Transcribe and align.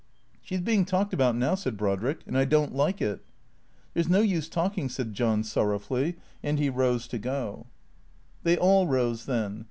'^" 0.39 0.39
She 0.41 0.55
's 0.57 0.61
being 0.61 0.83
talked 0.83 1.13
about 1.13 1.35
now," 1.35 1.53
said 1.53 1.77
Brodrick," 1.77 2.21
and 2.25 2.35
I 2.35 2.43
don't 2.43 2.73
like 2.73 3.03
it."" 3.03 3.23
There 3.93 4.01
's 4.03 4.09
no 4.09 4.21
use 4.21 4.49
talking," 4.49 4.89
said 4.89 5.13
John 5.13 5.43
sorrowfully, 5.43 6.15
and 6.41 6.57
he 6.57 6.71
rose 6.71 7.07
to 7.09 7.19
go. 7.19 7.67
THE 8.41 8.55
CREATORS 8.55 8.55
453 8.55 8.55
They 8.55 8.57
all 8.59 8.87
rose 8.87 9.25
then. 9.27 9.59